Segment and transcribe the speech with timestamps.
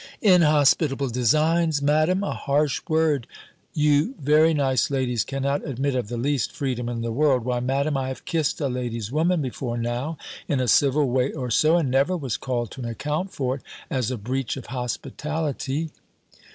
[0.23, 1.79] "Inhospitable designs!
[1.79, 2.23] Madam!
[2.23, 3.27] A harsh word!
[3.75, 7.45] You very nice ladies cannot admit of the least freedom in the world!
[7.45, 10.17] Why, Madam, I have kiss'd a lady's woman before now,
[10.47, 13.61] in a civil way or so, and never was called to an account for it,
[13.91, 15.91] as a breach of hospitality."